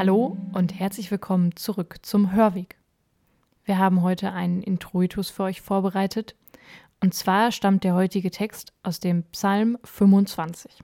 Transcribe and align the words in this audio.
Hallo 0.00 0.38
und 0.54 0.80
herzlich 0.80 1.10
willkommen 1.10 1.54
zurück 1.56 1.98
zum 2.00 2.32
Hörweg. 2.32 2.78
Wir 3.66 3.76
haben 3.76 4.00
heute 4.00 4.32
einen 4.32 4.62
Introitus 4.62 5.28
für 5.28 5.42
euch 5.42 5.60
vorbereitet. 5.60 6.34
Und 7.00 7.12
zwar 7.12 7.52
stammt 7.52 7.84
der 7.84 7.94
heutige 7.94 8.30
Text 8.30 8.72
aus 8.82 8.98
dem 8.98 9.24
Psalm 9.24 9.76
25. 9.84 10.82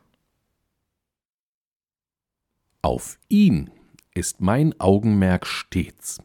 Auf 2.82 3.18
ihn 3.30 3.70
ist 4.12 4.42
mein 4.42 4.78
Augenmerk 4.78 5.46
stets. 5.46 6.20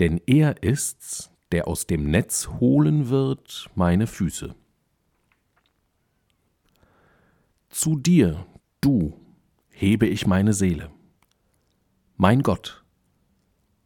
Denn 0.00 0.20
er 0.26 0.62
ist's, 0.62 1.30
der 1.50 1.66
aus 1.66 1.86
dem 1.86 2.10
Netz 2.10 2.50
holen 2.60 3.08
wird 3.08 3.70
meine 3.74 4.06
Füße. 4.06 4.54
Zu 7.70 7.96
dir, 7.96 8.44
du, 8.82 9.14
hebe 9.70 10.06
ich 10.06 10.26
meine 10.26 10.52
Seele. 10.52 10.90
Mein 12.16 12.42
Gott, 12.42 12.84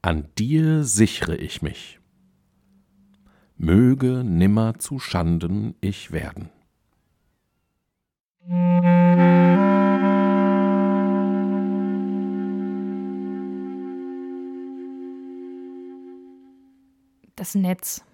an 0.02 0.28
dir 0.36 0.84
sichere 0.84 1.36
ich 1.36 1.62
mich. 1.62 2.00
Möge 3.56 4.24
nimmer 4.24 4.78
zu 4.78 4.98
Schanden 4.98 5.74
ich 5.80 6.10
werden. 6.12 6.50
Das 17.36 17.54
Netz. 17.54 18.04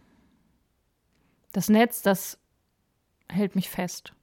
Das 1.53 1.69
Netz, 1.69 2.03
das 2.03 2.39
hält 3.29 3.57
mich 3.57 3.69
fest. 3.69 4.15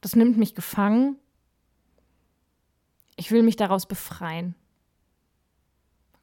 Das 0.00 0.16
nimmt 0.16 0.36
mich 0.36 0.54
gefangen. 0.54 1.16
Ich 3.16 3.30
will 3.30 3.42
mich 3.42 3.56
daraus 3.56 3.86
befreien. 3.86 4.54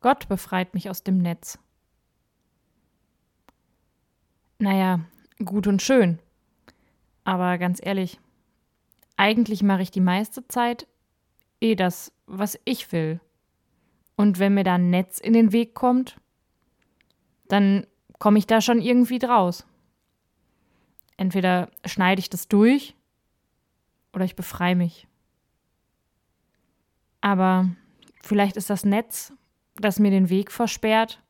Gott 0.01 0.27
befreit 0.27 0.73
mich 0.73 0.89
aus 0.89 1.03
dem 1.03 1.17
Netz. 1.17 1.59
Naja, 4.59 5.01
gut 5.43 5.67
und 5.67 5.81
schön. 5.81 6.19
Aber 7.23 7.57
ganz 7.57 7.79
ehrlich, 7.81 8.19
eigentlich 9.17 9.63
mache 9.63 9.81
ich 9.81 9.91
die 9.91 10.01
meiste 10.01 10.47
Zeit 10.47 10.87
eh 11.61 11.75
das, 11.75 12.11
was 12.25 12.59
ich 12.65 12.91
will. 12.91 13.19
Und 14.15 14.39
wenn 14.39 14.53
mir 14.53 14.63
da 14.63 14.75
ein 14.75 14.89
Netz 14.89 15.19
in 15.19 15.33
den 15.33 15.51
Weg 15.51 15.73
kommt, 15.73 16.19
dann 17.47 17.85
komme 18.19 18.39
ich 18.39 18.47
da 18.47 18.61
schon 18.61 18.81
irgendwie 18.81 19.19
draus. 19.19 19.65
Entweder 21.17 21.69
schneide 21.85 22.19
ich 22.19 22.29
das 22.29 22.47
durch 22.47 22.95
oder 24.13 24.25
ich 24.25 24.35
befreie 24.35 24.75
mich. 24.75 25.07
Aber 27.21 27.69
vielleicht 28.21 28.55
ist 28.55 28.69
das 28.69 28.85
Netz 28.85 29.33
das 29.79 29.99
mir 29.99 30.11
den 30.11 30.29
Weg 30.29 30.51
versperrt, 30.51 31.21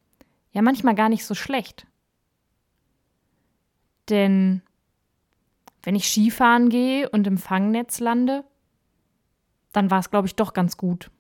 ja 0.52 0.62
manchmal 0.62 0.96
gar 0.96 1.10
nicht 1.10 1.26
so 1.26 1.36
schlecht. 1.36 1.88
Denn 4.10 4.62
wenn 5.84 5.96
ich 5.96 6.10
Skifahren 6.10 6.70
gehe 6.70 7.10
und 7.10 7.28
im 7.28 7.38
Fangnetz 7.38 8.00
lande, 8.00 8.44
dann 9.72 9.92
war 9.92 10.00
es, 10.00 10.10
glaube 10.10 10.28
ich, 10.28 10.36
doch 10.36 10.54
ganz 10.54 10.78
gut. 10.78 11.12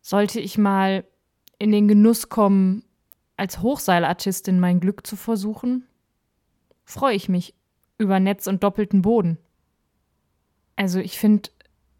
Sollte 0.00 0.40
ich 0.40 0.56
mal 0.56 1.04
in 1.58 1.72
den 1.72 1.88
Genuss 1.88 2.28
kommen, 2.28 2.84
als 3.36 3.60
Hochseilartistin 3.60 4.58
mein 4.58 4.80
Glück 4.80 5.06
zu 5.06 5.16
versuchen, 5.16 5.86
freue 6.84 7.14
ich 7.14 7.28
mich 7.28 7.54
über 7.98 8.20
Netz 8.20 8.46
und 8.46 8.62
doppelten 8.62 9.02
Boden. 9.02 9.38
Also 10.76 10.98
ich 11.00 11.18
finde, 11.18 11.50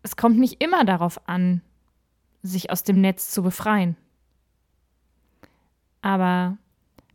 es 0.03 0.17
kommt 0.17 0.39
nicht 0.39 0.63
immer 0.63 0.85
darauf 0.85 1.29
an, 1.29 1.63
sich 2.43 2.71
aus 2.71 2.83
dem 2.83 3.01
Netz 3.01 3.31
zu 3.31 3.43
befreien. 3.43 3.97
Aber 6.03 6.57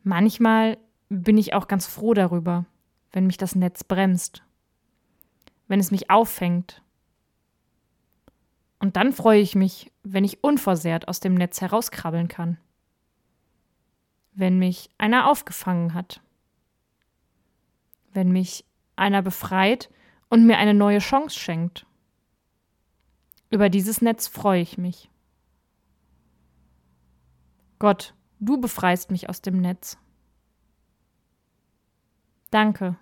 manchmal 0.03 0.77
bin 1.09 1.37
ich 1.37 1.53
auch 1.53 1.67
ganz 1.67 1.85
froh 1.85 2.13
darüber, 2.13 2.65
wenn 3.11 3.27
mich 3.27 3.37
das 3.37 3.55
Netz 3.55 3.83
bremst, 3.83 4.43
wenn 5.67 5.79
es 5.79 5.91
mich 5.91 6.09
auffängt. 6.09 6.81
Und 8.79 8.97
dann 8.97 9.13
freue 9.13 9.39
ich 9.39 9.55
mich, 9.55 9.91
wenn 10.03 10.25
ich 10.25 10.43
unversehrt 10.43 11.07
aus 11.07 11.19
dem 11.19 11.35
Netz 11.35 11.61
herauskrabbeln 11.61 12.27
kann, 12.27 12.57
wenn 14.33 14.59
mich 14.59 14.89
einer 14.97 15.29
aufgefangen 15.29 15.93
hat, 15.93 16.21
wenn 18.11 18.31
mich 18.31 18.65
einer 18.95 19.21
befreit 19.21 19.89
und 20.29 20.45
mir 20.45 20.57
eine 20.57 20.73
neue 20.73 20.99
Chance 20.99 21.39
schenkt. 21.39 21.85
Über 23.49 23.69
dieses 23.69 24.01
Netz 24.01 24.27
freue 24.27 24.61
ich 24.61 24.77
mich. 24.77 25.09
Gott, 27.83 28.13
du 28.39 28.61
befreist 28.61 29.11
mich 29.11 29.27
aus 29.27 29.41
dem 29.41 29.59
Netz. 29.59 29.97
Danke. 32.49 32.95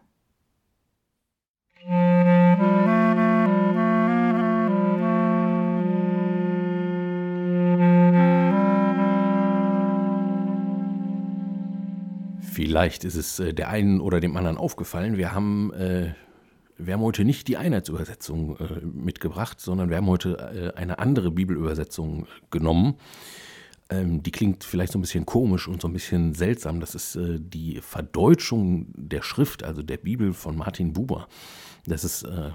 Vielleicht 12.42 13.04
ist 13.04 13.14
es 13.14 13.38
äh, 13.38 13.54
der 13.54 13.70
einen 13.70 14.02
oder 14.02 14.20
dem 14.20 14.36
anderen 14.36 14.58
aufgefallen. 14.58 15.16
Wir 15.16 15.32
haben, 15.32 15.72
äh, 15.74 16.16
wir 16.80 16.96
haben 16.96 17.02
heute 17.02 17.24
nicht 17.24 17.48
die 17.48 17.58
Einheitsübersetzung 17.58 18.58
äh, 18.58 18.84
mitgebracht, 18.84 19.62
sondern 19.62 19.92
wir 19.92 19.98
haben 19.98 20.08
heute 20.08 20.74
äh, 20.76 20.80
eine 20.80 20.98
andere 20.98 21.30
Bibelübersetzung 21.30 22.26
genommen. 22.50 22.96
Ähm, 23.92 24.24
die 24.24 24.32
klingt 24.32 24.64
vielleicht 24.64 24.94
so 24.94 24.98
ein 24.98 25.02
bisschen 25.02 25.26
komisch 25.26 25.68
und 25.68 25.82
so 25.82 25.88
ein 25.90 25.94
bisschen 25.94 26.34
seltsam. 26.34 26.80
Das 26.80 26.96
ist 26.96 27.18
äh, 27.18 27.40
die 27.40 27.82
Verdeutschung 27.82 28.88
der 28.96 29.22
Schrift, 29.22 29.64
also 29.64 29.84
der 29.84 29.98
Bibel 29.98 30.34
von 30.34 30.56
Martin 30.56 30.94
Buber. 30.94 31.28
Das 31.86 32.06
ist 32.06 32.24
äh, 32.24 32.52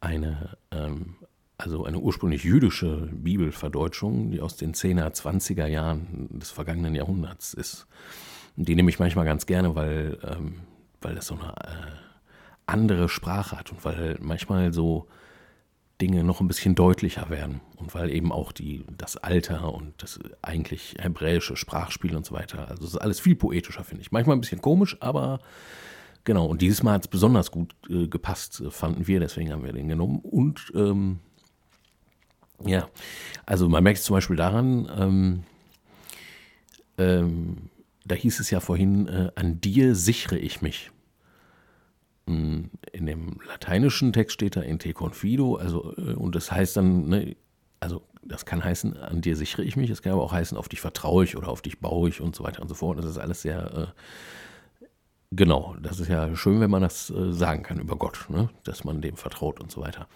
eine, 0.00 0.56
ähm, 0.70 1.16
also 1.58 1.84
eine 1.84 1.98
ursprünglich 1.98 2.44
jüdische 2.44 3.08
Bibelverdeutschung, 3.12 4.30
die 4.30 4.40
aus 4.40 4.56
den 4.56 4.72
10er, 4.72 5.12
20er 5.12 5.66
Jahren 5.66 6.28
des 6.30 6.52
vergangenen 6.52 6.94
Jahrhunderts 6.94 7.54
ist. 7.54 7.88
Die 8.54 8.76
nehme 8.76 8.90
ich 8.90 9.00
manchmal 9.00 9.24
ganz 9.24 9.46
gerne, 9.46 9.74
weil, 9.74 10.18
ähm, 10.22 10.60
weil 11.00 11.16
das 11.16 11.26
so 11.26 11.34
eine 11.34 11.54
äh, 11.56 11.96
andere 12.66 13.08
Sprache 13.08 13.58
hat 13.58 13.72
und 13.72 13.84
weil 13.84 14.16
manchmal 14.20 14.72
so 14.72 15.08
Dinge 16.02 16.24
noch 16.24 16.40
ein 16.40 16.48
bisschen 16.48 16.74
deutlicher 16.74 17.30
werden. 17.30 17.60
Und 17.76 17.94
weil 17.94 18.10
eben 18.10 18.32
auch 18.32 18.50
die, 18.50 18.84
das 18.98 19.16
Alter 19.16 19.72
und 19.72 19.94
das 20.02 20.18
eigentlich 20.42 20.96
hebräische 20.98 21.56
Sprachspiel 21.56 22.16
und 22.16 22.26
so 22.26 22.34
weiter, 22.34 22.68
also 22.68 22.84
es 22.84 22.90
ist 22.90 22.98
alles 22.98 23.20
viel 23.20 23.36
poetischer, 23.36 23.84
finde 23.84 24.02
ich. 24.02 24.10
Manchmal 24.10 24.36
ein 24.36 24.40
bisschen 24.40 24.60
komisch, 24.60 24.96
aber 25.00 25.38
genau. 26.24 26.46
Und 26.46 26.60
dieses 26.60 26.82
Mal 26.82 26.94
hat 26.94 27.02
es 27.02 27.08
besonders 27.08 27.52
gut 27.52 27.74
äh, 27.88 28.08
gepasst, 28.08 28.64
fanden 28.70 29.06
wir, 29.06 29.20
deswegen 29.20 29.52
haben 29.52 29.64
wir 29.64 29.72
den 29.72 29.88
genommen. 29.88 30.18
Und 30.18 30.72
ähm, 30.74 31.20
ja, 32.64 32.88
also 33.46 33.68
man 33.68 33.84
merkt 33.84 34.00
es 34.00 34.04
zum 34.04 34.14
Beispiel 34.14 34.36
daran, 34.36 34.90
ähm, 34.96 35.42
ähm, 36.98 37.70
da 38.04 38.16
hieß 38.16 38.40
es 38.40 38.50
ja 38.50 38.58
vorhin, 38.58 39.06
äh, 39.06 39.30
an 39.36 39.60
dir 39.60 39.94
sichere 39.94 40.38
ich 40.38 40.62
mich. 40.62 40.90
In 43.02 43.06
dem 43.06 43.40
lateinischen 43.48 44.12
Text 44.12 44.34
steht 44.34 44.54
da 44.54 44.60
in 44.60 44.78
te 44.78 44.92
confido, 44.92 45.56
also, 45.56 45.92
äh, 45.96 46.12
und 46.12 46.36
das 46.36 46.52
heißt 46.52 46.76
dann, 46.76 47.08
ne, 47.08 47.34
also 47.80 48.02
das 48.22 48.46
kann 48.46 48.62
heißen, 48.62 48.96
an 48.96 49.20
dir 49.22 49.34
sichere 49.34 49.64
ich 49.64 49.76
mich, 49.76 49.90
es 49.90 50.02
kann 50.02 50.12
aber 50.12 50.22
auch 50.22 50.30
heißen, 50.30 50.56
auf 50.56 50.68
dich 50.68 50.80
vertraue 50.80 51.24
ich 51.24 51.36
oder 51.36 51.48
auf 51.48 51.62
dich 51.62 51.80
baue 51.80 52.08
ich 52.08 52.20
und 52.20 52.36
so 52.36 52.44
weiter 52.44 52.62
und 52.62 52.68
so 52.68 52.76
fort. 52.76 52.98
Das 52.98 53.04
ist 53.04 53.18
alles 53.18 53.42
sehr, 53.42 53.92
äh, 54.80 54.86
genau, 55.32 55.74
das 55.82 55.98
ist 55.98 56.06
ja 56.06 56.36
schön, 56.36 56.60
wenn 56.60 56.70
man 56.70 56.80
das 56.80 57.10
äh, 57.10 57.32
sagen 57.32 57.64
kann 57.64 57.80
über 57.80 57.96
Gott, 57.96 58.26
ne, 58.28 58.50
dass 58.62 58.84
man 58.84 59.00
dem 59.00 59.16
vertraut 59.16 59.58
und 59.58 59.72
so 59.72 59.80
weiter. 59.80 60.06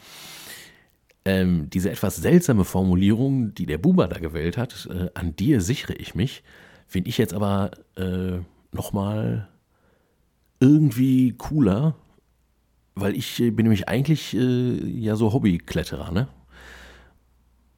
Ähm, 1.25 1.69
diese 1.69 1.91
etwas 1.91 2.15
seltsame 2.15 2.65
Formulierung, 2.65 3.53
die 3.53 3.67
der 3.67 3.79
Buber 3.79 4.07
da 4.07 4.21
gewählt 4.21 4.57
hat, 4.57 4.89
äh, 4.93 5.11
an 5.15 5.35
dir 5.35 5.61
sichere 5.61 5.95
ich 5.95 6.15
mich, 6.15 6.45
finde 6.87 7.09
ich 7.09 7.19
jetzt 7.19 7.35
aber 7.35 7.73
äh, 7.97 8.39
nochmal 8.71 9.49
irgendwie 10.61 11.33
cooler, 11.33 11.97
weil 12.97 13.15
ich 13.15 13.41
äh, 13.41 13.51
bin 13.51 13.65
nämlich 13.65 13.89
eigentlich 13.89 14.35
äh, 14.35 14.85
ja 14.85 15.15
so 15.15 15.33
Hobbykletterer, 15.33 16.11
ne? 16.11 16.29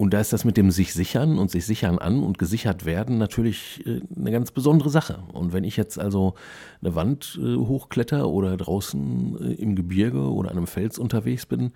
Und 0.01 0.15
da 0.15 0.21
ist 0.21 0.33
das 0.33 0.45
mit 0.45 0.57
dem 0.57 0.71
sich 0.71 0.95
sichern 0.95 1.39
und 1.39 1.51
sich 1.51 1.67
sichern 1.67 1.99
an 1.99 2.23
und 2.23 2.39
gesichert 2.39 2.85
werden 2.85 3.19
natürlich 3.19 3.85
äh, 3.85 4.01
eine 4.17 4.31
ganz 4.31 4.53
besondere 4.53 4.91
Sache. 4.91 5.25
Und 5.33 5.53
wenn 5.53 5.65
ich 5.65 5.77
jetzt 5.77 5.99
also 5.99 6.35
eine 6.81 6.95
Wand 6.95 7.37
äh, 7.43 7.57
hochkletter 7.57 8.29
oder 8.29 8.57
draußen 8.57 9.37
äh, 9.41 9.55
im 9.55 9.75
Gebirge 9.75 10.33
oder 10.33 10.53
an 10.53 10.57
einem 10.57 10.69
Fels 10.69 11.01
unterwegs 11.01 11.47
bin, 11.47 11.73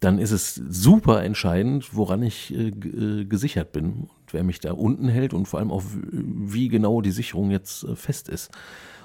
dann 0.00 0.18
ist 0.18 0.32
es 0.32 0.56
super 0.56 1.22
entscheidend, 1.22 1.94
woran 1.94 2.24
ich 2.24 2.52
äh, 2.52 2.72
gesichert 3.24 3.70
bin 3.70 3.84
und 3.84 4.32
wer 4.32 4.42
mich 4.42 4.58
da 4.58 4.72
unten 4.72 5.06
hält 5.06 5.32
und 5.32 5.46
vor 5.46 5.60
allem 5.60 5.70
auch, 5.70 5.84
wie 6.10 6.66
genau 6.66 7.02
die 7.02 7.12
Sicherung 7.12 7.52
jetzt 7.52 7.86
fest 7.94 8.28
ist. 8.28 8.50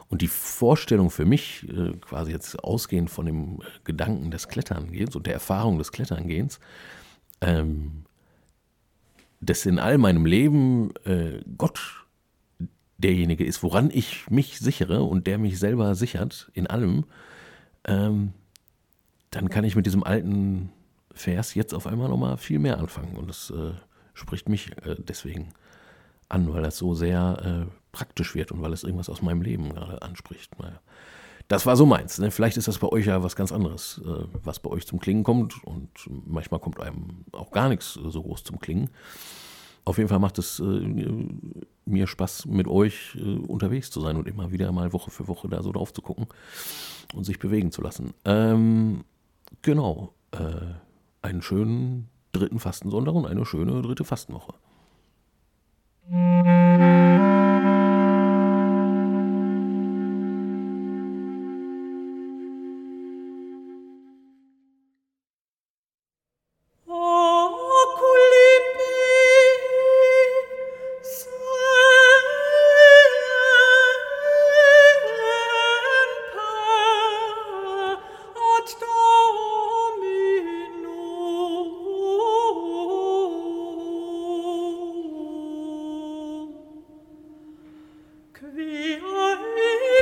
Und 0.10 0.22
die 0.22 0.28
Vorstellung 0.28 1.10
für 1.10 1.26
mich, 1.26 1.68
äh, 1.70 1.92
quasi 2.00 2.32
jetzt 2.32 2.64
ausgehend 2.64 3.10
von 3.10 3.26
dem 3.26 3.60
Gedanken 3.84 4.32
des 4.32 4.48
Kletterngehens 4.48 5.16
und 5.16 5.26
der 5.26 5.34
Erfahrung 5.34 5.78
des 5.78 5.92
Kletterngehens, 5.92 6.60
ähm, 7.42 8.04
dass 9.42 9.66
in 9.66 9.80
all 9.80 9.98
meinem 9.98 10.26
Leben 10.26 10.92
äh, 11.06 11.42
Gott 11.58 12.06
derjenige 12.98 13.46
ist, 13.46 13.62
woran 13.64 13.92
ich 13.92 14.30
mich 14.30 14.60
sichere 14.60 15.04
und 15.04 15.28
der 15.28 15.38
mich 15.38 15.60
selber 15.60 15.94
sichert 15.94 16.50
in 16.54 16.68
allem, 16.68 17.06
ähm, 17.86 18.34
dann 19.32 19.50
kann 19.50 19.64
ich 19.64 19.76
mit 19.76 19.86
diesem 19.86 20.04
alten 20.04 20.72
Vers 21.14 21.54
jetzt 21.54 21.74
auf 21.74 21.86
einmal 21.86 22.10
nochmal 22.10 22.38
viel 22.38 22.60
mehr 22.60 22.80
anfangen. 22.80 23.16
Und 23.16 23.30
das 23.30 23.52
äh, 23.52 23.74
spricht 24.14 24.50
mich 24.50 24.72
äh, 24.86 24.96
deswegen 24.98 25.50
an, 26.30 26.52
weil 26.54 26.64
das 26.64 26.78
so 26.78 26.94
sehr 26.94 27.68
äh, 27.68 27.87
praktisch 27.98 28.36
wird 28.36 28.52
und 28.52 28.62
weil 28.62 28.74
es 28.74 28.84
irgendwas 28.84 29.10
aus 29.10 29.22
meinem 29.22 29.42
Leben 29.42 29.74
gerade 29.74 30.02
anspricht. 30.02 30.60
Naja. 30.60 30.80
Das 31.48 31.66
war 31.66 31.76
so 31.76 31.86
meins. 31.86 32.20
Ne? 32.20 32.30
Vielleicht 32.30 32.58
ist 32.58 32.68
das 32.68 32.78
bei 32.78 32.88
euch 32.88 33.06
ja 33.06 33.24
was 33.24 33.36
ganz 33.36 33.52
anderes, 33.52 34.02
äh, 34.06 34.26
was 34.44 34.60
bei 34.60 34.70
euch 34.70 34.86
zum 34.86 35.00
Klingen 35.00 35.24
kommt. 35.24 35.64
Und 35.64 35.90
manchmal 36.26 36.60
kommt 36.60 36.80
einem 36.80 37.26
auch 37.32 37.52
gar 37.52 37.70
nichts 37.70 37.94
so 37.94 38.22
groß 38.22 38.44
zum 38.44 38.60
Klingen. 38.60 38.90
Auf 39.86 39.98
jeden 39.98 40.10
Fall 40.10 40.20
macht 40.20 40.38
es 40.38 40.60
äh, 40.60 40.64
mir 41.86 42.08
Spaß, 42.08 42.46
mit 42.46 42.68
euch 42.68 43.16
äh, 43.16 43.38
unterwegs 43.48 43.90
zu 43.90 44.02
sein 44.02 44.18
und 44.18 44.28
immer 44.28 44.52
wieder 44.52 44.72
mal 44.72 44.92
Woche 44.92 45.10
für 45.10 45.28
Woche 45.28 45.48
da 45.48 45.64
so 45.64 45.72
drauf 45.72 45.94
zu 45.94 46.02
gucken 46.02 46.28
und 47.16 47.24
sich 47.24 47.40
bewegen 47.40 47.72
zu 47.72 47.82
lassen. 47.82 48.14
Ähm, 48.26 49.06
genau. 49.62 50.14
Äh, 50.32 50.76
einen 51.22 51.42
schönen 51.42 52.10
dritten 52.34 52.60
Fastensonntag 52.60 53.16
und 53.16 53.26
eine 53.26 53.46
schöne 53.46 53.82
dritte 53.82 54.04
Fastenwoche. 54.04 54.54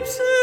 lips. 0.06 0.35